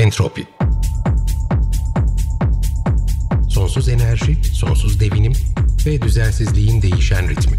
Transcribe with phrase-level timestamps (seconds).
[0.00, 0.46] Entropi
[3.48, 5.32] Sonsuz enerji, sonsuz devinim
[5.86, 7.56] ve düzensizliğin değişen ritmi.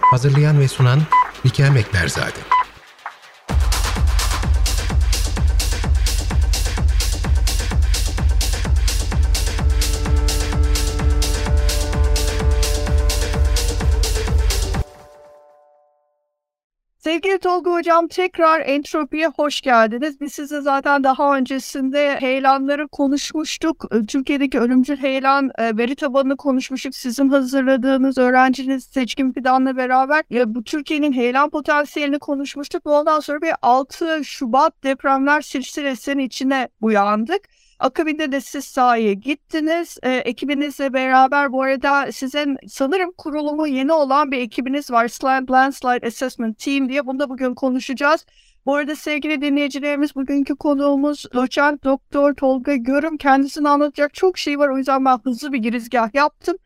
[0.00, 1.02] Hazırlayan ve sunan
[1.46, 2.51] Likel Mekberzade.
[17.62, 20.20] Tolga Hocam tekrar entropiye hoş geldiniz.
[20.20, 23.84] Biz size zaten daha öncesinde heyelanları konuşmuştuk.
[23.92, 26.94] Ee, Türkiye'deki ölümcül heyelan e, veri tabanını konuşmuştuk.
[26.94, 32.82] Sizin hazırladığınız öğrenciniz Seçkin Fidan'la beraber ya, bu Türkiye'nin heyelan potansiyelini konuşmuştuk.
[32.86, 37.42] Ondan sonra bir 6 Şubat depremler silsilesinin içine uyandık.
[37.82, 39.98] Akabinde de siz sahaya gittiniz.
[40.02, 45.08] E, ekibinizle beraber bu arada sizin sanırım kurulumu yeni olan bir ekibiniz var.
[45.08, 47.06] Slant Landslide Assessment Team diye.
[47.06, 48.26] Bunu da bugün konuşacağız.
[48.66, 53.16] Bu arada sevgili dinleyicilerimiz bugünkü konuğumuz doçent doktor Tolga Görüm.
[53.16, 54.68] Kendisini anlatacak çok şey var.
[54.68, 56.56] O yüzden ben hızlı bir girizgah yaptım.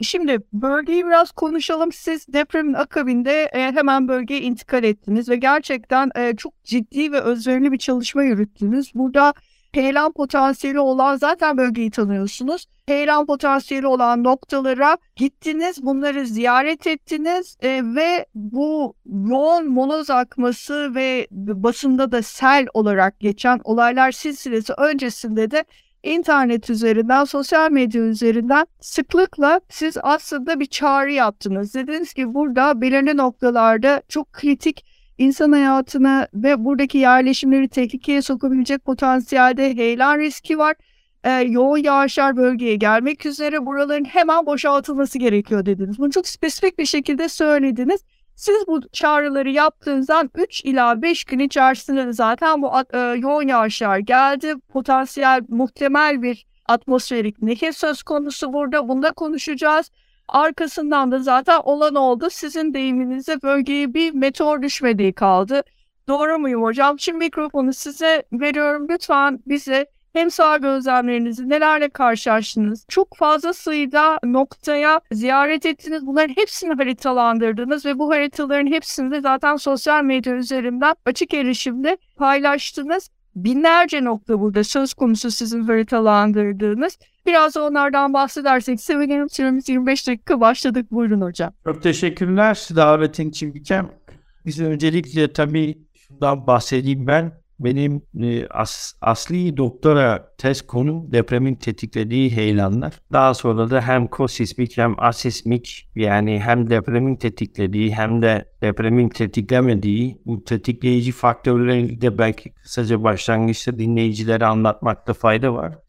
[0.00, 1.92] Şimdi bölgeyi biraz konuşalım.
[1.92, 7.72] Siz depremin akabinde e, hemen bölgeye intikal ettiniz ve gerçekten e, çok ciddi ve özverili
[7.72, 8.94] bir çalışma yürüttünüz.
[8.94, 9.34] Burada
[9.72, 12.66] heyelan potansiyeli olan zaten bölgeyi tanıyorsunuz.
[12.86, 21.26] Heyelan potansiyeli olan noktalara gittiniz, bunları ziyaret ettiniz e, ve bu yoğun moloz akması ve
[21.30, 25.64] basında da sel olarak geçen olaylar silsilesi öncesinde de
[26.02, 31.74] internet üzerinden, sosyal medya üzerinden sıklıkla siz aslında bir çağrı yaptınız.
[31.74, 34.84] Dediniz ki burada belirli noktalarda çok kritik
[35.18, 40.76] insan hayatına ve buradaki yerleşimleri tehlikeye sokabilecek potansiyelde heyelan riski var.
[41.24, 45.98] Ee, yoğun yağışlar bölgeye gelmek üzere buraların hemen boşaltılması gerekiyor dediniz.
[45.98, 48.00] Bunu çok spesifik bir şekilde söylediniz.
[48.34, 54.54] Siz bu çağrıları yaptığınızdan 3 ila 5 gün içerisinde zaten bu e, yoğun yağışlar geldi.
[54.68, 58.88] Potansiyel muhtemel bir atmosferik nehir söz konusu burada.
[58.88, 59.90] Bunda konuşacağız.
[60.28, 62.28] Arkasından da zaten olan oldu.
[62.30, 65.62] Sizin deyiminizde bölgeye bir meteor düşmediği kaldı.
[66.08, 66.98] Doğru muyum hocam?
[66.98, 68.86] Şimdi mikrofonu size veriyorum.
[68.90, 72.84] Lütfen bize hem sağ gözlemlerinizi nelerle karşılaştınız?
[72.88, 76.06] Çok fazla sayıda noktaya ziyaret ettiniz.
[76.06, 83.10] Bunların hepsini haritalandırdınız ve bu haritaların hepsini de zaten sosyal medya üzerinden açık erişimde paylaştınız.
[83.36, 86.98] Binlerce nokta burada söz konusu sizin haritalandırdığınız.
[87.26, 89.28] Biraz onlardan bahsedersek sevinirim.
[89.28, 90.86] Süremiz 25 dakika başladık.
[90.90, 91.52] Buyurun hocam.
[91.64, 93.62] Çok teşekkürler davetin için.
[94.46, 97.32] Biz öncelikle tabii şundan bahsedeyim ben.
[97.60, 103.00] Benim e, as, asli doktora test konum depremin tetiklediği heyelanlar.
[103.12, 110.18] Daha sonra da hem kosismik hem asismik yani hem depremin tetiklediği hem de depremin tetiklemediği
[110.26, 115.87] bu tetikleyici faktörleri de belki kısaca başlangıçta dinleyicilere anlatmakta fayda var.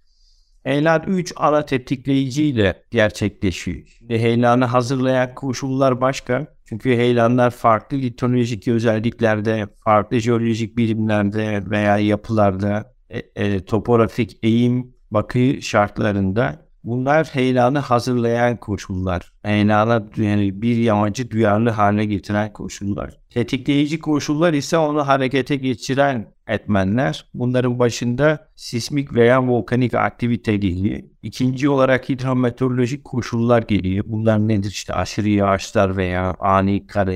[0.63, 3.87] Heyelan 3 ana tetikleyiciyle gerçekleşiyor.
[3.97, 6.47] Şimdi heyelanı hazırlayan koşullar başka.
[6.65, 15.61] Çünkü heyelanlar farklı litolojik özelliklerde, farklı jeolojik birimlerde veya yapılarda, e, e, topografik eğim bakı
[15.61, 19.31] şartlarında bunlar heyelanı hazırlayan koşullar.
[19.43, 23.17] Heyelana yani bir yamacı duyarlı hale getiren koşullar.
[23.29, 27.25] Tetikleyici koşullar ise onu harekete geçiren etmenler.
[27.33, 30.99] Bunların başında sismik veya volkanik aktivite geliyor.
[31.23, 34.05] İkinci olarak hidrometeorolojik koşullar geliyor.
[34.07, 34.69] Bunlar nedir?
[34.69, 37.07] İşte aşırı yağışlar veya ani kar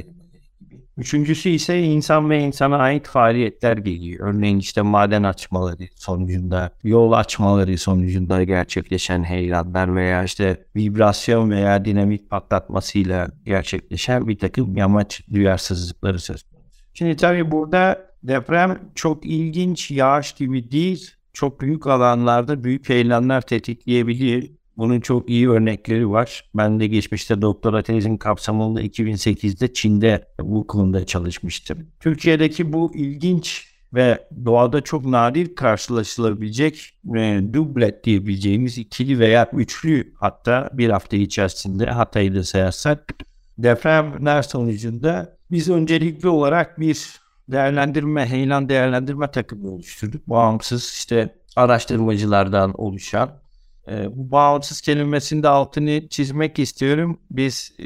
[0.98, 4.28] Üçüncüsü ise insan ve insana ait faaliyetler geliyor.
[4.28, 12.30] Örneğin işte maden açmaları sonucunda, yol açmaları sonucunda gerçekleşen heyelanlar veya işte vibrasyon veya dinamik
[12.30, 16.84] patlatmasıyla gerçekleşen bir takım yamaç duyarsızlıkları söz konusu.
[16.94, 21.12] Şimdi tabii burada deprem çok ilginç yağış gibi değil.
[21.34, 24.52] Çok büyük alanlarda büyük heyelanlar tetikleyebilir.
[24.78, 26.50] Bunun çok iyi örnekleri var.
[26.56, 31.88] Ben de geçmişte doktora tezin kapsamında 2008'de Çin'de bu konuda çalışmıştım.
[32.00, 40.70] Türkiye'deki bu ilginç ve doğada çok nadir karşılaşılabilecek e, dublet diyebileceğimiz ikili veya üçlü hatta
[40.74, 43.14] bir hafta içerisinde Hatay'ı da sayarsak
[43.58, 50.30] depremler sonucunda biz öncelikli olarak bir değerlendirme, heyelan değerlendirme takımı oluşturduk.
[50.30, 53.43] Bağımsız işte araştırmacılardan oluşan
[53.88, 57.20] e, bu bağımsız kelimesinde altını çizmek istiyorum.
[57.32, 57.86] Biz e,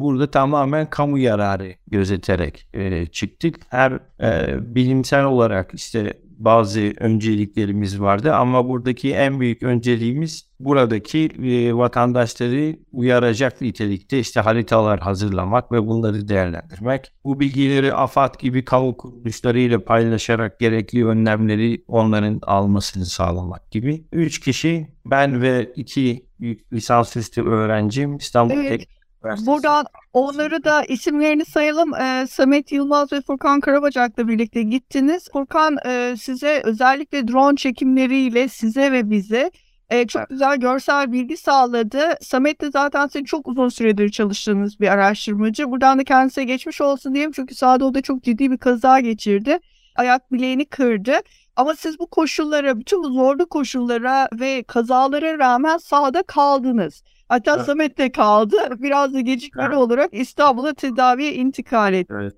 [0.00, 3.56] burada tamamen kamu yararı gözeterek e, çıktık.
[3.68, 11.74] Her e, bilimsel olarak işte bazı önceliklerimiz vardı ama buradaki en büyük önceliğimiz buradaki e,
[11.74, 17.12] vatandaşları uyaracak nitelikte işte haritalar hazırlamak ve bunları değerlendirmek.
[17.24, 24.04] Bu bilgileri AFAD gibi kamu kuruluşlarıyla paylaşarak gerekli önlemleri onların almasını sağlamak gibi.
[24.12, 26.26] Üç kişi ben ve iki
[26.72, 28.68] lisansüstü öğrencim İstanbul Evet.
[28.68, 28.95] Teknik
[29.26, 29.56] Üniversitesi.
[29.56, 31.94] Buradan onları da isimlerini sayalım.
[31.94, 35.28] Ee, Samet Yılmaz ve Furkan Karabacak'la birlikte gittiniz.
[35.32, 39.50] Furkan e, size özellikle drone çekimleriyle size ve bize
[39.90, 42.00] e, çok güzel görsel bilgi sağladı.
[42.20, 45.70] Samet de zaten sizin çok uzun süredir çalıştığınız bir araştırmacı.
[45.70, 49.58] Buradan da kendisine geçmiş olsun diyeyim çünkü sahada o da çok ciddi bir kaza geçirdi.
[49.96, 51.12] Ayak bileğini kırdı.
[51.56, 57.02] Ama siz bu koşullara, bütün bu zorlu koşullara ve kazalara rağmen sahada kaldınız.
[57.28, 57.66] Hatta Evet.
[57.66, 58.56] Samet de kaldı.
[58.78, 59.76] Biraz da gecikmeli Evet.
[59.78, 62.14] olarak İstanbul'a tedaviye intikal etti.
[62.20, 62.34] Evet.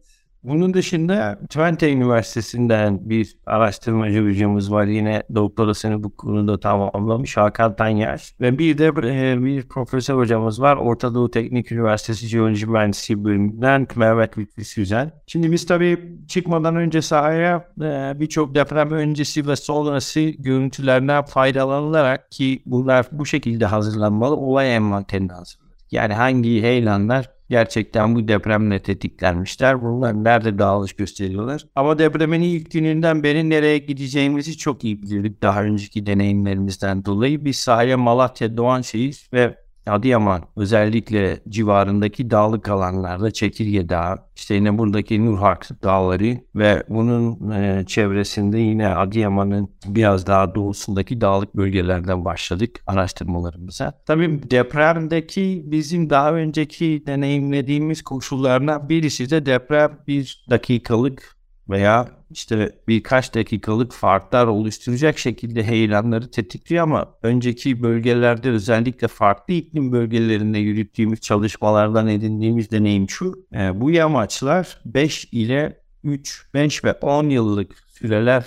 [0.48, 4.84] Bunun dışında Twente Üniversitesi'nden bir araştırmacı hocamız var.
[4.84, 8.34] Yine doktorasını bu konuda tamamlamış Hakan Tanyaş.
[8.40, 10.76] Ve bir de e, bir profesör hocamız var.
[10.76, 15.12] Orta Doğu Teknik Üniversitesi Jeoloji Mühendisliği bölümünden Mehmet Lütfi Süzen.
[15.26, 22.62] Şimdi biz tabii çıkmadan önce sahaya e, birçok deprem öncesi ve sonrası görüntülerden faydalanılarak ki
[22.66, 25.68] bunlar bu şekilde hazırlanmalı olay envanterini hazırladık.
[25.90, 29.82] Yani hangi heyelanlar gerçekten bu depremle tetiklenmişler.
[29.82, 31.64] Bunlar nerede dağılış gösteriyorlar.
[31.74, 35.42] Ama depremin ilk gününden beri nereye gideceğimizi çok iyi biliyorduk.
[35.42, 43.88] Daha önceki deneyimlerimizden dolayı biz sahaya Malatya, Doğanşehir ve Adıyaman özellikle civarındaki dağlık alanlarda Çekirge
[43.88, 51.20] Dağı, işte yine buradaki Nurhak Dağları ve bunun e, çevresinde yine Adıyaman'ın biraz daha doğusundaki
[51.20, 53.92] dağlık bölgelerden başladık araştırmalarımıza.
[54.06, 61.37] Tabii depremdeki bizim daha önceki deneyimlediğimiz koşullardan birisi de deprem bir dakikalık
[61.70, 69.92] veya işte birkaç dakikalık farklar oluşturacak şekilde heyelanları tetikliyor ama önceki bölgelerde özellikle farklı iklim
[69.92, 73.46] bölgelerinde yürüttüğümüz çalışmalardan edindiğimiz deneyim şu.
[73.54, 78.44] e, bu yamaçlar 5 ile 3, 5 ve 10 yıllık süreler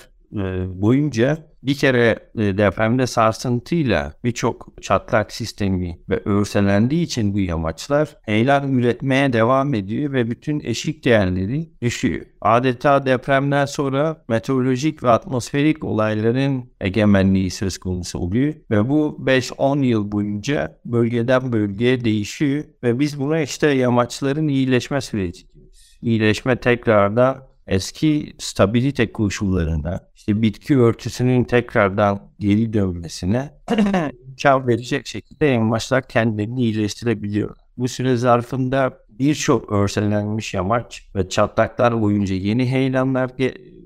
[0.81, 8.73] boyunca bir kere e, depremde sarsıntıyla birçok çatlak sistemi ve örselendiği için bu yamaçlar heyelan
[8.73, 12.25] üretmeye devam ediyor ve bütün eşik değerleri düşüyor.
[12.41, 20.11] Adeta depremden sonra meteorolojik ve atmosferik olayların egemenliği söz konusu oluyor ve bu 5-10 yıl
[20.11, 25.97] boyunca bölgeden bölgeye değişiyor ve biz buna işte yamaçların iyileşme süreci diyoruz.
[26.01, 33.49] İyileşme tekrardan eski stabilite koşullarına, işte bitki örtüsünün tekrardan geri dönmesine
[34.27, 37.55] imkan verecek şekilde yamaçlar kendilerini iyileştirebiliyor.
[37.77, 43.37] Bu süre zarfında birçok örselenmiş yamaç ve çatlaklar boyunca yeni heyelanlar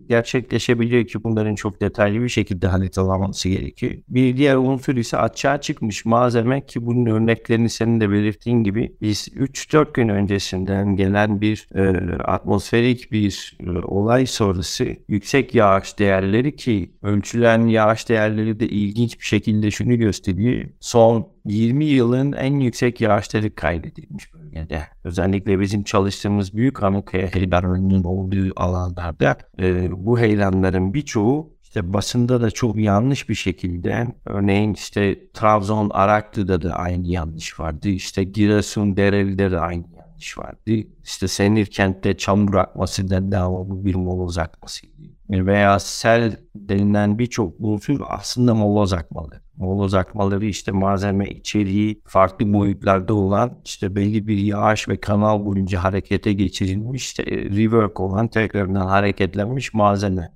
[0.08, 3.94] gerçekleşebiliyor ki bunların çok detaylı bir şekilde haritalanması gerekiyor.
[4.08, 9.28] Bir diğer unsur ise açığa çıkmış malzeme ki bunun örneklerini senin de belirttiğin gibi biz
[9.28, 16.92] 3-4 gün öncesinden gelen bir e, atmosferik bir e, olay sonrası yüksek yağış değerleri ki
[17.02, 20.70] ölçülen yağış değerleri de ilginç bir şekilde şunu gösteriyor.
[20.80, 24.84] Son 20 yılın en yüksek yağışları kaydedilmiş bölgede.
[25.04, 32.52] Özellikle bizim çalıştığımız büyük Anukaya heyelanlarının olduğu alanlarda e, bu heyelanların birçoğu işte basında da
[32.52, 37.90] çok yanlış bir şekilde örneğin işte Trabzon Araklı'da da aynı yanlış vardı.
[37.90, 40.72] İşte Giresun Dereli'de de aynı yanlış vardı.
[41.04, 44.94] İşte Senirkent'te çamur akmasından devamlı bir moloz akmasıydı.
[45.30, 49.45] Veya sel denilen birçok unsur aslında moloz akmaları.
[49.58, 55.84] Moloz akmaları işte malzeme içeriği farklı boyutlarda olan işte belli bir yağış ve kanal boyunca
[55.84, 60.32] harekete geçirilmiş işte rework olan tekrardan hareketlenmiş malzeme.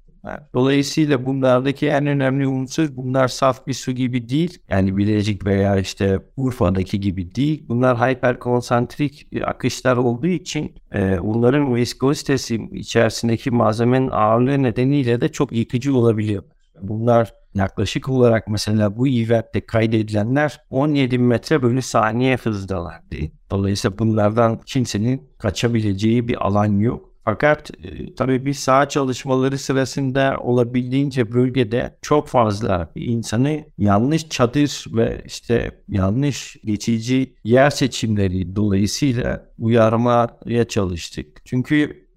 [0.53, 4.57] Dolayısıyla bunlardaki en önemli unsur bunlar saf bir su gibi değil.
[4.69, 7.65] Yani Bilecik veya işte Urfa'daki gibi değil.
[7.69, 15.95] Bunlar hiperkonsantrik akışlar olduğu için e, bunların viskozitesi içerisindeki malzemenin ağırlığı nedeniyle de çok yıkıcı
[15.95, 16.43] olabiliyor.
[16.81, 23.15] Bunlar yaklaşık olarak mesela bu eventte kaydedilenler 17 metre bölü saniye hızdalardı.
[23.51, 27.09] Dolayısıyla bunlardan kimsenin kaçabileceği bir alan yok.
[27.25, 35.21] Fakat e, tabii bir saha çalışmaları sırasında olabildiğince bölgede çok fazla insanı yanlış çadır ve
[35.25, 41.41] işte yanlış geçici yer seçimleri dolayısıyla uyarmaya çalıştık.
[41.45, 42.08] Çünkü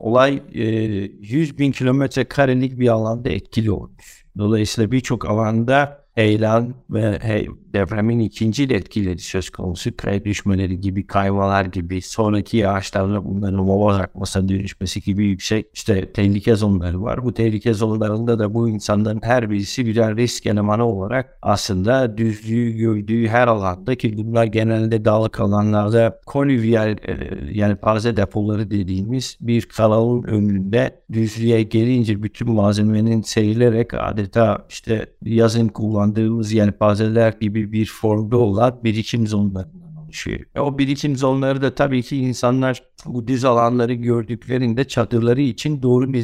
[0.00, 0.64] olay e,
[1.20, 4.24] 100 bin kilometre karelik bir alanda etkili olmuş.
[4.38, 9.96] Dolayısıyla birçok alanda heyelan ve hey, depremin ikinci etkileri söz konusu.
[9.96, 16.56] Kaya düşmeleri gibi, kaymalar gibi, sonraki yağışlarla bunların mova akmasına dönüşmesi gibi yüksek işte tehlike
[16.56, 17.24] zonları var.
[17.24, 23.28] Bu tehlike zonlarında da bu insanların her birisi birer risk elemanı olarak aslında düzlüğü gördüğü
[23.28, 27.16] her alanda ki bunlar genelde dağlık alanlarda konüviyel e,
[27.52, 35.68] yani taze depoları dediğimiz bir kanalın önünde düzlüğe gelince bütün malzemenin serilerek adeta işte yazın
[35.68, 40.40] kullandığımız yelpazeler gibi bir formda olan birikim zonlarından oluşuyor.
[40.58, 46.22] O birikim zonları da tabii ki insanlar bu düz alanları gördüklerinde çadırları için doğru bir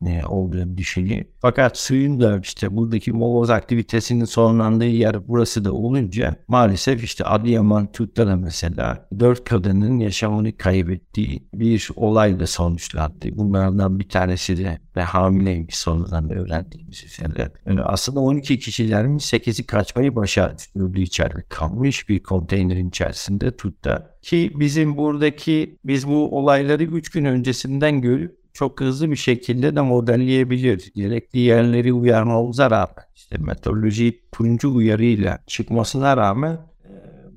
[0.00, 1.24] ne olduğunu düşünüyor.
[1.38, 7.92] Fakat suyun da işte buradaki moloz aktivitesinin sonlandığı yer burası da olunca maalesef işte Adıyaman
[7.92, 13.26] Tut'ta mesela dört kadının yaşamını kaybettiği bir olayla sonuçlandı.
[13.32, 17.52] Bunlardan bir tanesi de ve hamileymiş sonradan öğrendiğimiz üzere.
[17.66, 20.62] Yani aslında 12 kişilerin 8'i kaçmayı başardı.
[20.96, 24.16] İçeride kalmış bir konteynerin içerisinde Tut'ta.
[24.22, 29.80] Ki bizim buradaki biz bu olayları 3 gün öncesinden görüp çok hızlı bir şekilde de
[29.80, 30.92] modelleyebilir.
[30.94, 36.58] Gerekli yerleri uyarmamıza rağmen işte meteoroloji turuncu uyarıyla çıkmasına rağmen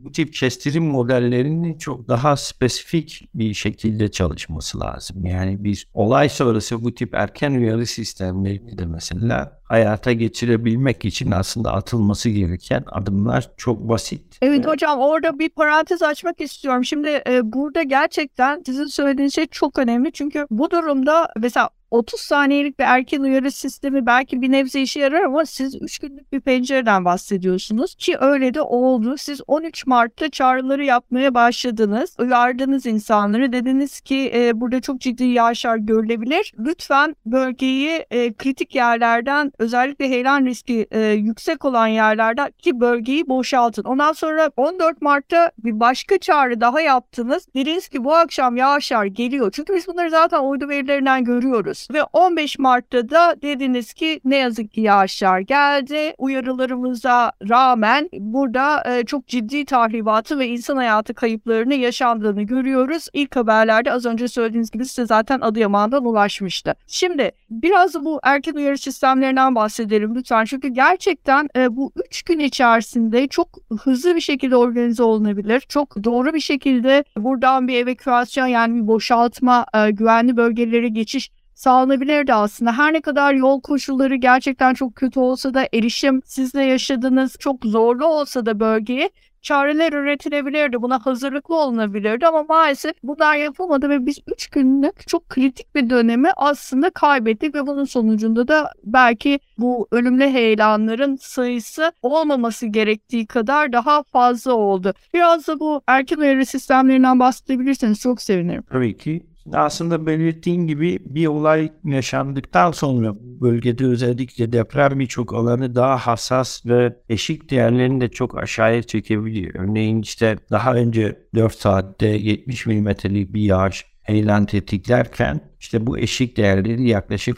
[0.04, 5.26] bu tip kestirim modellerinin çok daha spesifik bir şekilde çalışması lazım.
[5.26, 11.74] Yani bir olay sonrası bu tip erken uyarı sistemlerini de mesela hayata geçirebilmek için aslında
[11.74, 14.38] atılması gereken adımlar çok basit.
[14.42, 16.86] Evet hocam orada bir parantez açmak istiyorum.
[16.86, 20.12] Şimdi e, burada gerçekten sizin söylediğiniz şey çok önemli.
[20.12, 25.24] Çünkü bu durumda mesela 30 saniyelik bir erken uyarı sistemi belki bir nebze işe yarar
[25.24, 29.16] ama siz 3 günlük bir pencereden bahsediyorsunuz ki öyle de oldu.
[29.18, 32.16] Siz 13 Mart'ta çağrıları yapmaya başladınız.
[32.20, 33.54] Uyardınız insanları.
[33.54, 36.54] Dediniz ki e, burada çok ciddi yağışlar görülebilir.
[36.60, 43.84] Lütfen bölgeyi e, kritik yerlerden özellikle heyelan riski e, yüksek olan yerlerden ki bölgeyi boşaltın.
[43.84, 47.48] Ondan sonra 14 Mart'ta bir başka çağrı daha yaptınız.
[47.56, 49.52] Dediniz ki bu akşam yağışlar geliyor.
[49.52, 51.79] Çünkü biz bunları zaten uydu verilerinden görüyoruz.
[51.94, 56.14] Ve 15 Mart'ta da dediniz ki ne yazık ki yağışlar geldi.
[56.18, 63.08] Uyarılarımıza rağmen burada e, çok ciddi tahribatı ve insan hayatı kayıplarını yaşandığını görüyoruz.
[63.14, 66.76] İlk haberlerde az önce söylediğiniz gibi size zaten Adıyaman'dan ulaşmıştı.
[66.88, 70.46] Şimdi biraz bu erken uyarı sistemlerinden bahsedelim lütfen.
[70.46, 73.48] Çünkü gerçekten e, bu 3 gün içerisinde çok
[73.82, 75.60] hızlı bir şekilde organize olunabilir.
[75.60, 82.34] Çok doğru bir şekilde buradan bir evakuasyon yani bir boşaltma, e, güvenli bölgelere geçiş sağlanabilirdi
[82.34, 82.78] aslında.
[82.78, 88.06] Her ne kadar yol koşulları gerçekten çok kötü olsa da erişim sizle yaşadığınız çok zorlu
[88.06, 89.10] olsa da bölgeye
[89.42, 90.82] çareler üretilebilirdi.
[90.82, 96.30] Buna hazırlıklı olunabilirdi ama maalesef bunlar yapılmadı ve biz 3 günlük çok kritik bir dönemi
[96.38, 104.04] aslında kaybettik ve bunun sonucunda da belki bu ölümlü heyelanların sayısı olmaması gerektiği kadar daha
[104.04, 104.94] fazla oldu.
[105.14, 108.64] Biraz da bu erken uyarı sistemlerinden bahsedebilirseniz çok sevinirim.
[108.72, 115.98] Tabii ki aslında belirttiğim gibi bir olay yaşandıktan sonra bölgede özellikle deprem birçok alanı daha
[115.98, 119.56] hassas ve eşik değerlerini de çok aşağıya çekebiliyor.
[119.56, 126.38] Örneğin işte daha önce 4 saatte 70 milimetrelik bir yağış eylem tetiklerken işte bu eşik
[126.38, 127.38] değerleri yaklaşık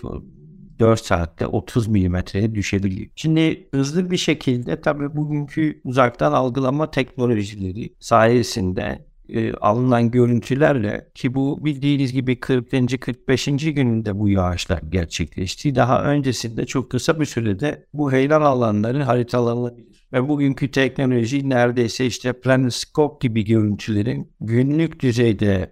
[0.79, 3.09] 4 saatte 30 milimetreye düşebiliyor.
[3.15, 11.65] Şimdi hızlı bir şekilde tabii bugünkü uzaktan algılama teknolojileri sayesinde e, alınan görüntülerle ki bu
[11.65, 13.01] bildiğiniz gibi 40.
[13.01, 13.45] 45.
[13.45, 15.75] gününde bu yağışlar gerçekleşti.
[15.75, 20.07] Daha öncesinde çok kısa bir sürede bu heyelan alanları haritalanabilir.
[20.13, 25.71] Ve bugünkü teknoloji neredeyse işte planoscope gibi görüntülerin günlük düzeyde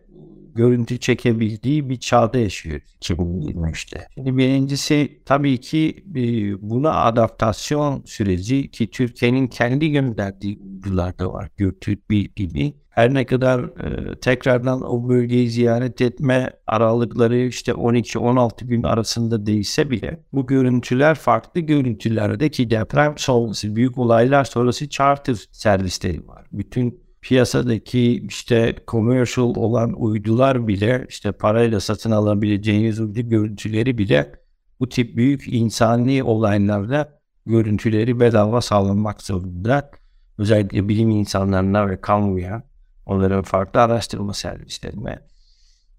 [0.56, 4.08] görüntü çekebildiği bir çağda yaşıyor 2023'te.
[4.16, 6.22] Şimdi birincisi tabii ki e,
[6.70, 11.50] buna adaptasyon süreci ki Türkiye'nin kendi gönderdiği uydularda var.
[11.58, 12.74] Göktürk bir gibi.
[13.00, 19.90] Her ne kadar e, tekrardan o bölgeyi ziyaret etme aralıkları işte 12-16 gün arasında değilse
[19.90, 26.46] bile bu görüntüler farklı görüntülerde ki deprem sonrası büyük olaylar sonrası charter servisleri var.
[26.52, 34.32] Bütün piyasadaki işte commercial olan uydular bile işte parayla satın alabileceğiniz uydu görüntüleri bile
[34.80, 39.92] bu tip büyük insani olaylarda görüntüleri bedava sağlanmak zorunda.
[40.38, 42.69] Özellikle bilim insanlarına ve kamuya,
[43.10, 45.20] onların farklı araştırma servislerine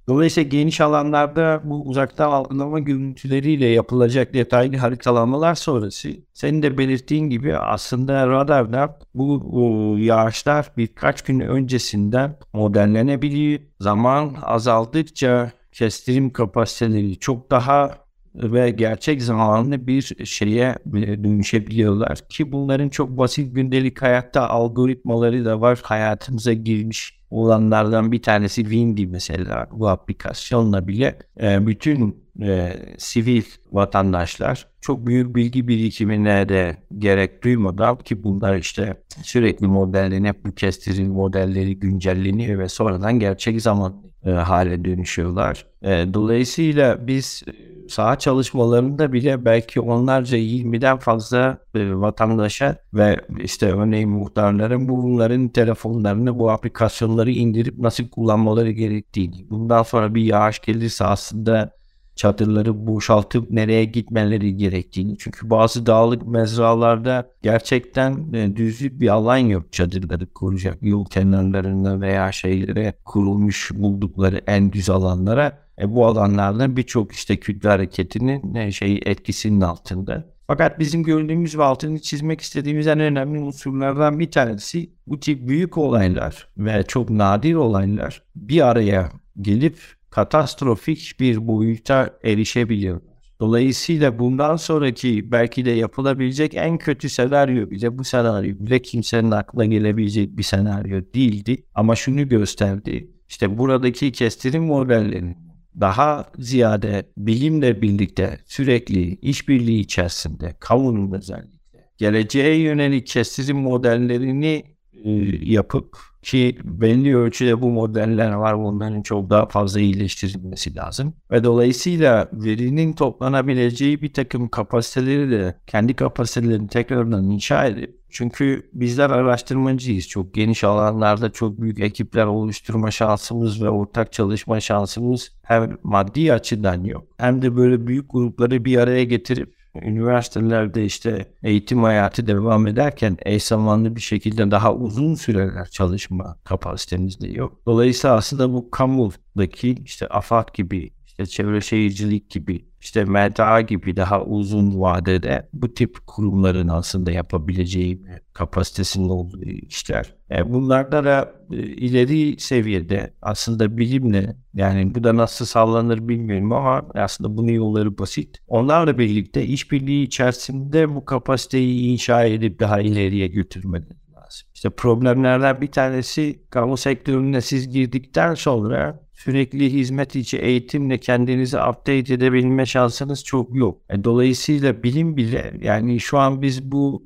[0.08, 7.56] Dolayısıyla geniş alanlarda bu uzaktan algılama görüntüleriyle yapılacak detaylı haritalamalar sonrası senin de belirttiğin gibi
[7.56, 13.60] aslında radarda bu, bu yağışlar birkaç gün öncesinden modellenebiliyor.
[13.80, 17.94] Zaman azaldıkça kestirim kapasiteleri çok daha
[18.34, 25.60] ve gerçek zamanlı bir şeye e, dönüşebiliyorlar ki bunların çok basit gündelik hayatta algoritmaları da
[25.60, 33.42] var hayatımıza girmiş olanlardan bir tanesi Windy mesela bu aplikasyonla bile e, bütün e, sivil
[33.72, 41.08] vatandaşlar çok büyük bilgi birikimine de gerek duymadan ki bunlar işte sürekli modellenip bu kestirim
[41.08, 45.66] modelleri güncelleniyor ve sonradan gerçek zaman e, hale dönüşüyorlar.
[45.82, 47.42] E, dolayısıyla biz
[47.90, 56.38] saha çalışmalarında bile belki onlarca 20'den fazla e, vatandaşa ve işte örneğin muhtarların bunların telefonlarını
[56.38, 61.79] bu aplikasyonları indirip nasıl kullanmaları gerektiğini bundan sonra bir yağış gelirse aslında
[62.20, 65.18] çadırları boşaltıp nereye gitmeleri gerektiğini.
[65.18, 70.78] Çünkü bazı dağlık mezralarda gerçekten e, düzlük bir alan yok çadırları kuracak.
[70.82, 75.58] Yol kenarlarında veya şeylere kurulmuş buldukları en düz alanlara.
[75.78, 80.24] E, bu alanlarda birçok işte kütle hareketinin e, şey etkisinin altında.
[80.46, 85.78] Fakat bizim gördüğümüz ve altını çizmek istediğimiz en önemli unsurlardan bir tanesi bu tip büyük
[85.78, 89.10] olaylar ve çok nadir olaylar bir araya
[89.40, 93.00] gelip katastrofik bir boyuta erişebiliyor.
[93.40, 99.64] Dolayısıyla bundan sonraki belki de yapılabilecek en kötü senaryo bile bu senaryo bile kimsenin aklına
[99.64, 101.64] gelebilecek bir senaryo değildi.
[101.74, 103.10] Ama şunu gösterdi.
[103.28, 105.36] İşte buradaki kestirim modellerinin
[105.80, 111.60] daha ziyade bilimle birlikte sürekli işbirliği içerisinde kamunun özellikle
[111.98, 114.64] geleceğe yönelik kestirim modellerini
[115.04, 115.10] e,
[115.42, 118.58] yapıp ki belli ölçüde bu modeller var.
[118.58, 121.14] Bunların çok daha fazla iyileştirilmesi lazım.
[121.30, 129.10] Ve dolayısıyla verinin toplanabileceği bir takım kapasiteleri de kendi kapasitelerini tekrardan inşa edip çünkü bizler
[129.10, 130.08] araştırmacıyız.
[130.08, 136.84] Çok geniş alanlarda çok büyük ekipler oluşturma şansımız ve ortak çalışma şansımız hem maddi açıdan
[136.84, 143.16] yok hem de böyle büyük grupları bir araya getirip üniversitelerde işte eğitim hayatı devam ederken
[143.22, 147.62] eş zamanlı bir şekilde daha uzun süreler çalışma kapasitemiz de yok.
[147.66, 154.24] Dolayısıyla aslında bu kamudaki işte AFAD gibi işte çevre şehircilik gibi işte MTA gibi daha
[154.24, 160.14] uzun vadede bu tip kurumların aslında yapabileceği kapasitesinin olduğu işler.
[160.30, 166.82] E, bunlarda da e, ileri seviyede aslında bilimle yani bu da nasıl sağlanır bilmiyorum ama
[166.94, 168.38] aslında bunun yolları basit.
[168.48, 173.84] Onlarla birlikte işbirliği içerisinde bu kapasiteyi inşa edip daha ileriye götürmek
[174.30, 174.48] lazım.
[174.54, 182.14] İşte problemlerden bir tanesi kamu sektörüne siz girdikten sonra sürekli hizmet içi eğitimle kendinizi update
[182.14, 183.82] edebilme şansınız çok yok.
[183.90, 187.02] E, dolayısıyla bilim bile yani şu an biz bu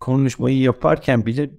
[0.00, 1.50] konuşmayı yaparken bile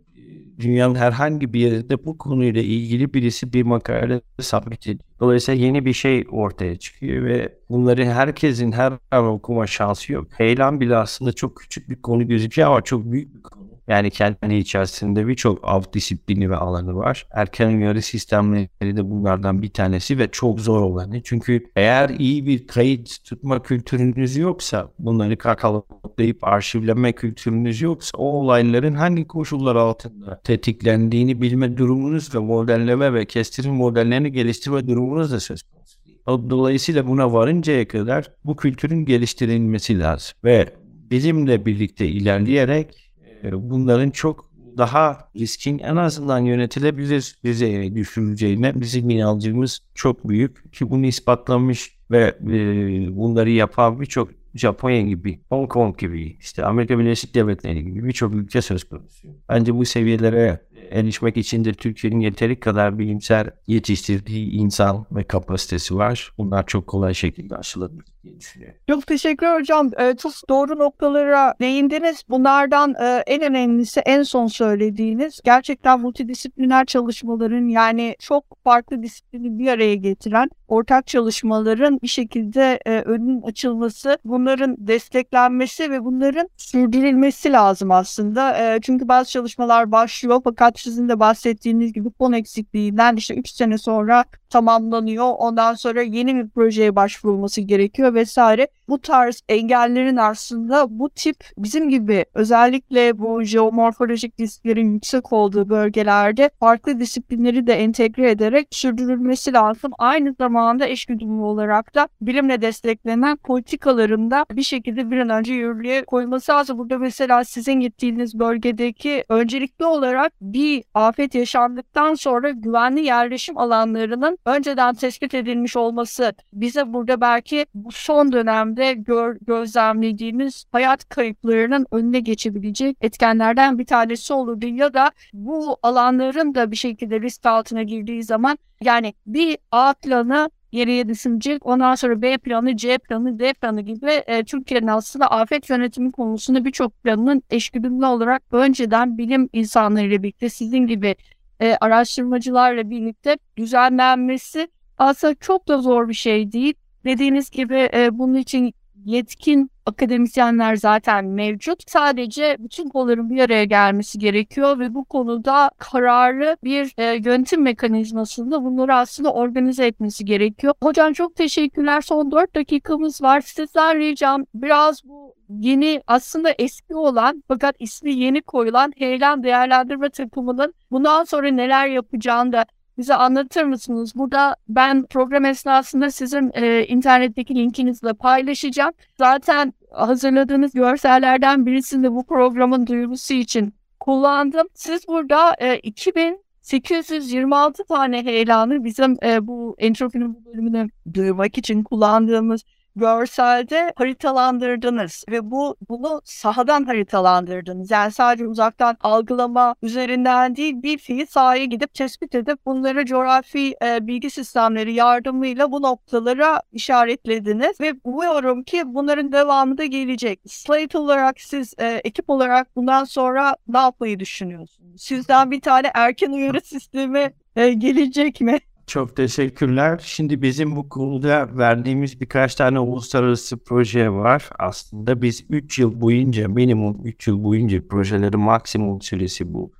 [0.59, 5.09] dünyanın herhangi bir yerinde bu konuyla ilgili birisi bir makale submit ediyor.
[5.19, 10.27] Dolayısıyla yeni bir şey ortaya çıkıyor ve bunları herkesin her an okuma şansı yok.
[10.37, 13.64] Heyelan bile aslında çok küçük bir konu gözüküyor ama çok büyük bir konu.
[13.87, 17.27] Yani kendi içerisinde birçok alt disiplini ve alanı var.
[17.31, 21.21] Erken uyarı sistemleri de bunlardan bir tanesi ve çok zor olanı.
[21.23, 28.93] Çünkü eğer iyi bir kayıt tutma kültürünüz yoksa, bunları kakalayıp arşivleme kültürünüz yoksa o olayların
[28.93, 35.63] hangi koşullar altında tetiklendiğini bilme durumunuz ve modelleme ve kestirim modellerini geliştirme durumunuz da söz
[35.63, 36.49] konusu.
[36.49, 40.73] Dolayısıyla buna varıncaya kadar bu kültürün geliştirilmesi lazım ve
[41.11, 43.04] bilimle birlikte ilerleyerek
[43.53, 51.05] bunların çok daha riskin en azından yönetilebilir düzeye düşürüleceğine bizim inancımız çok büyük ki bunu
[51.05, 57.83] ispatlamış ve e, bunları yapan birçok Japonya gibi, Hong Kong gibi, işte Amerika Birleşik Devletleri
[57.83, 59.27] gibi birçok ülke söz konusu.
[59.49, 60.59] Bence bu seviyelere
[60.91, 66.31] erişmek için de Türkiye'nin yeteri kadar bilimsel yetiştirdiği insan ve kapasitesi var.
[66.37, 68.79] Bunlar çok kolay şekilde aşılabilir diye düşünüyorum.
[68.89, 69.91] Çok teşekkür hocam.
[69.99, 72.23] Ee, çok doğru noktalara değindiniz.
[72.29, 79.67] Bunlardan e, en önemlisi en son söylediğiniz gerçekten multidisipliner çalışmaların yani çok farklı disiplini bir
[79.67, 87.91] araya getiren ortak çalışmaların bir şekilde e, önün açılması, bunların desteklenmesi ve bunların sürdürülmesi lazım
[87.91, 88.57] aslında.
[88.57, 93.77] E, çünkü bazı çalışmalar başlıyor fakat sizin de bahsettiğiniz gibi fon eksikliğinden işte 3 sene
[93.77, 95.33] sonra tamamlanıyor.
[95.37, 98.67] Ondan sonra yeni bir projeye başvurulması gerekiyor vesaire.
[98.89, 106.49] Bu tarz engellerin aslında bu tip bizim gibi özellikle bu jeomorfolojik risklerin yüksek olduğu bölgelerde
[106.59, 109.91] farklı disiplinleri de entegre ederek sürdürülmesi lazım.
[109.97, 116.51] Aynı zamanda eşgüdümlü olarak da bilimle desteklenen politikalarında bir şekilde bir an önce yürürlüğe koyulması
[116.51, 116.77] lazım.
[116.77, 124.93] Burada mesela sizin gittiğiniz bölgedeki öncelikli olarak bir afet yaşandıktan sonra güvenli yerleşim alanlarının önceden
[124.93, 132.97] tespit edilmiş olması bize burada belki bu son dönemde gör, gözlemlediğimiz hayat kayıplarının önüne geçebilecek
[133.01, 138.57] etkenlerden bir tanesi olurdu ya da bu alanların da bir şekilde risk altına girdiği zaman
[138.81, 141.65] yani bir A planı geriye düşünecek.
[141.65, 146.65] Ondan sonra B planı, C planı, D planı gibi e, Türkiye'nin aslında afet yönetimi konusunda
[146.65, 151.15] birçok planının eşgüdümlü olarak önceden bilim insanlarıyla birlikte sizin gibi
[151.61, 156.73] e, araştırmacılarla birlikte düzenlenmesi aslında çok da zor bir şey değil.
[157.05, 158.73] Dediğiniz gibi e, bunun için
[159.05, 161.91] yetkin akademisyenler zaten mevcut.
[161.91, 168.63] Sadece bütün kolların bir araya gelmesi gerekiyor ve bu konuda kararlı bir e, yönetim mekanizmasında
[168.63, 170.73] bunları aslında organize etmesi gerekiyor.
[170.83, 172.01] Hocam çok teşekkürler.
[172.01, 173.41] Son 4 dakikamız var.
[173.41, 180.73] Sizden ricam biraz bu yeni aslında eski olan fakat ismi yeni koyulan heyelan değerlendirme takımının
[180.91, 182.65] bundan sonra neler yapacağını da
[182.97, 184.15] bize anlatır mısınız?
[184.15, 188.93] Burada ben program esnasında sizin e, internetteki linkinizle paylaşacağım.
[189.17, 194.67] Zaten hazırladığınız görsellerden birisini bu programın duyurusu için kullandım.
[194.73, 202.63] Siz burada e, 2826 tane heyelanı bizim e, bu entropinin bu bölümünü duyurmak için kullandığımız
[202.95, 207.91] görselde haritalandırdınız ve bu bunu sahadan haritalandırdınız.
[207.91, 214.07] Yani sadece uzaktan algılama üzerinden değil bir fiil sahaya gidip tespit edip bunları coğrafi e,
[214.07, 220.39] bilgi sistemleri yardımıyla bu noktalara işaretlediniz ve umuyorum ki bunların devamı da gelecek.
[220.47, 225.01] Slate olarak siz e, ekip olarak bundan sonra ne yapmayı düşünüyorsunuz?
[225.01, 228.59] Sizden bir tane erken uyarı sistemi e, gelecek mi?
[228.87, 230.01] Çok teşekkürler.
[230.03, 234.49] Şimdi bizim bu konuda verdiğimiz birkaç tane uluslararası proje var.
[234.59, 239.71] Aslında biz 3 yıl boyunca, minimum 3 yıl boyunca projelerin maksimum süresi bu.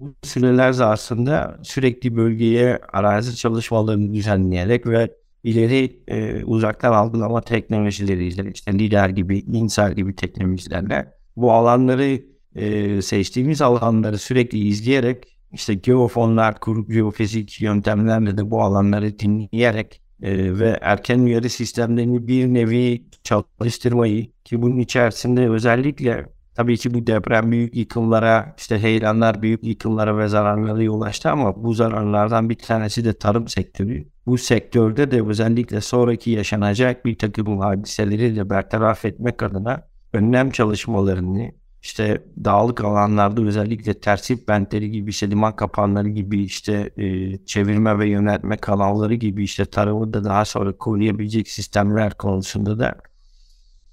[0.00, 8.72] Bu süreler aslında sürekli bölgeye arazi çalışmalarını düzenleyerek ve ileri e, uzaktan algılama teknolojileriyle işte
[8.72, 12.22] lider gibi, insar gibi teknolojilerle bu alanları
[12.54, 20.58] e, seçtiğimiz alanları sürekli izleyerek işte geofonlar, kurup geofizik yöntemlerle de bu alanları dinleyerek e,
[20.58, 27.52] ve erken uyarı sistemlerini bir nevi çalıştırmayı ki bunun içerisinde özellikle tabii ki bu deprem
[27.52, 33.04] büyük yıkımlara, işte heyelanlar büyük yıkımlara ve zararlara yol açtı ama bu zararlardan bir tanesi
[33.04, 34.08] de tarım sektörü.
[34.26, 39.82] Bu sektörde de özellikle sonraki yaşanacak bir takım hadiseleri de bertaraf etmek adına
[40.12, 47.38] önlem çalışmalarını işte dağlık alanlarda özellikle tersip bentleri gibi işte liman kapanları gibi işte e,
[47.46, 52.94] çevirme ve yöneltme kanalları gibi işte tarımı da daha sonra koruyabilecek sistemler konusunda da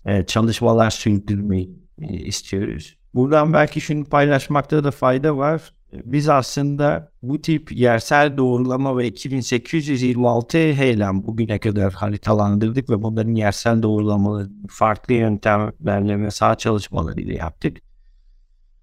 [0.06, 1.69] e, çalışmalar sürdürmeyi
[2.02, 2.97] e, istiyoruz.
[3.13, 5.73] Buradan belki şunu paylaşmakta da fayda var.
[5.93, 13.84] Biz aslında bu tip yersel doğrulama ve 2826 heylem bugüne kadar haritalandırdık ve bunların yersel
[13.84, 17.78] doğrulamaları farklı yöntemlerle ve sağ çalışmalarıyla yaptık.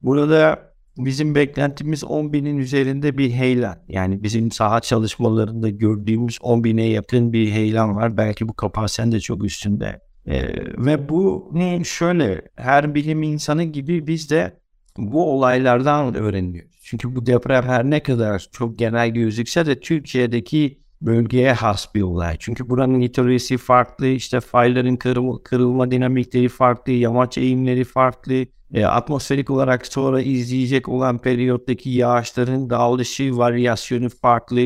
[0.03, 3.79] Burada bizim beklentimiz 10 binin üzerinde bir heyelan.
[3.89, 8.17] Yani bizim saha çalışmalarında gördüğümüz 10 bine yakın bir heyelan var.
[8.17, 10.01] Belki bu kapasitenin de çok üstünde.
[10.27, 10.43] Ee,
[10.79, 14.61] ve bu ne şöyle her bilim insanı gibi biz de
[14.97, 16.74] bu olaylardan öğreniyoruz.
[16.85, 22.37] Çünkü bu deprem her ne kadar çok genel gözükse de Türkiye'deki bölgeye has bir olay.
[22.41, 28.47] Çünkü buranın litorisi farklı, işte fayların kırılma, kırılma dinamikleri farklı, yamaç eğimleri farklı.
[28.75, 34.61] E, atmosferik olarak sonra izleyecek olan periyottaki yağışların dağılışı, varyasyonu farklı.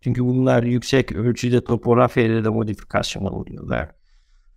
[0.00, 3.90] Çünkü bunlar yüksek ölçüde topografyada da modifikasyon oluyorlar.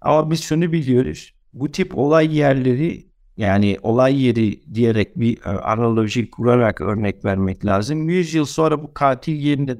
[0.02, 1.34] Ama biz şunu biliyoruz.
[1.54, 8.10] Bu tip olay yerleri yani olay yeri diyerek bir e, analoji kurarak örnek vermek lazım.
[8.10, 9.78] 100 yıl sonra bu katil yerinde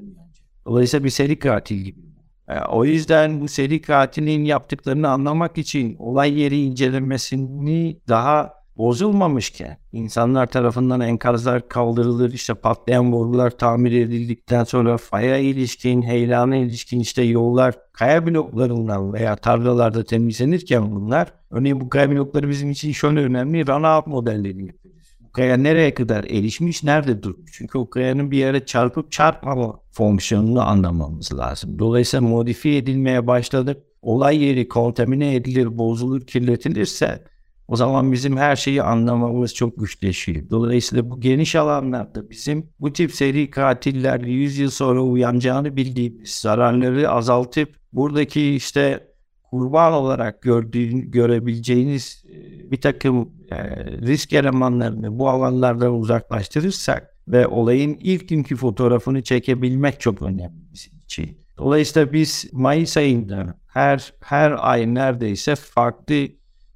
[0.66, 2.00] Dolayısıyla bir seri katil gibi.
[2.48, 10.46] E, o yüzden bu seri katilin yaptıklarını anlamak için olay yeri incelemesini daha bozulmamışken insanlar
[10.46, 17.74] tarafından enkazlar kaldırılır işte patlayan borular tamir edildikten sonra faya ilişkin heyelana ilişkin işte yollar
[17.92, 24.08] kaya bloklarından veya tarlalarda temizlenirken bunlar örneğin bu kaya blokları bizim için şöyle önemli run-out
[24.08, 24.74] modelleri
[25.20, 27.52] Bu kaya nereye kadar erişmiş, nerede durmuş?
[27.52, 31.78] Çünkü o kayanın bir yere çarpıp çarpmama fonksiyonunu anlamamız lazım.
[31.78, 33.82] Dolayısıyla modifiye edilmeye başladık.
[34.02, 37.24] Olay yeri kontamine edilir, bozulur, kirletilirse
[37.68, 40.50] o zaman bizim her şeyi anlamamız çok güçleşiyor.
[40.50, 47.10] Dolayısıyla bu geniş alanlarda bizim bu tip seri katillerle 100 yıl sonra uyanacağını bildiğimiz zararları
[47.10, 49.14] azaltıp buradaki işte
[49.50, 57.98] kurban olarak gördüğün, görebileceğiniz e, bir takım e, risk elemanlarını bu alanlardan uzaklaştırırsak ve olayın
[58.00, 61.38] ilk günkü fotoğrafını çekebilmek çok önemli bizim için.
[61.58, 66.14] Dolayısıyla biz Mayıs ayında her her ay neredeyse farklı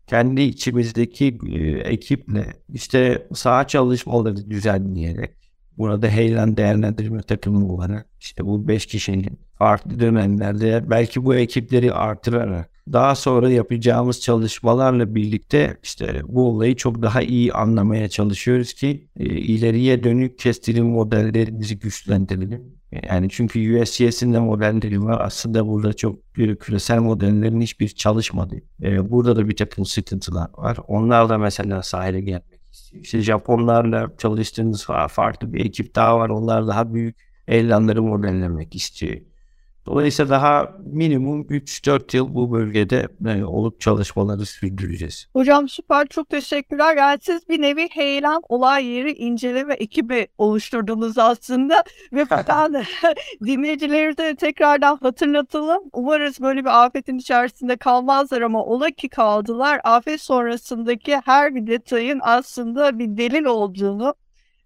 [0.08, 5.30] kendi içimizdeki e, ekiple işte saha çalışmaları düzenleyerek
[5.78, 12.70] burada heyelan değerlendirme takımı olarak işte bu beş kişinin farklı dönemlerde belki bu ekipleri artırarak
[12.92, 19.24] daha sonra yapacağımız çalışmalarla birlikte işte bu olayı çok daha iyi anlamaya çalışıyoruz ki e,
[19.24, 22.79] ileriye dönük kestirim modellerimizi güçlendirelim.
[23.09, 25.20] Yani çünkü USGS'in de modelleri var.
[25.20, 26.18] Aslında burada çok
[26.61, 28.57] küresel modellerin hiçbir çalışmadı.
[28.83, 30.79] E, burada da bir takım sıkıntılar var.
[30.88, 33.05] Onlar da mesela sahile gelmek istiyor.
[33.05, 36.29] İşte Japonlarla çalıştığımız farklı bir ekip daha var.
[36.29, 37.16] Onlar daha büyük
[37.48, 39.16] eğlenleri modellemek istiyor.
[39.88, 45.27] Dolayısıyla daha minimum 3-4 yıl bu bölgede e, olup çalışmaları sürdüreceğiz.
[45.33, 46.96] Hocam süper çok teşekkürler.
[46.96, 51.85] Yani siz bir nevi heyelan olay yeri inceleme ekibi oluşturdunuz aslında.
[52.12, 52.74] Ve buradan
[53.44, 55.83] dinleyicileri de tekrardan hatırlatalım.
[55.92, 59.81] Umarız böyle bir afetin içerisinde kalmazlar ama ola ki kaldılar.
[59.85, 64.14] Afet sonrasındaki her bir detayın aslında bir delil olduğunu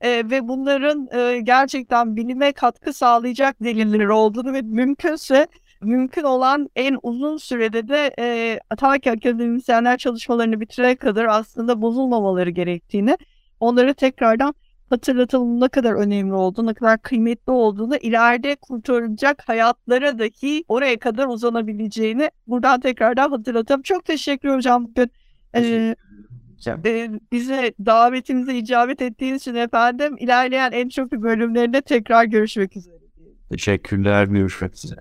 [0.02, 5.46] e, ve bunların e, gerçekten bilime katkı sağlayacak deliller olduğunu ve mümkünse
[5.80, 12.50] mümkün olan en uzun sürede de e, ta ki akademisyenler çalışmalarını bitirene kadar aslında bozulmamaları
[12.50, 13.16] gerektiğini
[13.60, 14.54] onları tekrardan
[14.90, 21.26] hatırlatalım ne kadar önemli olduğunu, ne kadar kıymetli olduğunu, ileride kurtarılacak hayatlara dahi oraya kadar
[21.26, 23.82] uzanabileceğini buradan tekrardan hatırlatalım.
[23.82, 25.10] Çok teşekkür hocam bugün.
[25.56, 25.96] Ee,
[26.66, 32.96] e, bize davetimize icabet ettiğiniz için efendim ilerleyen entropi bölümlerinde tekrar görüşmek üzere.
[33.50, 34.24] Teşekkürler.
[34.24, 35.00] Görüşmek üzere.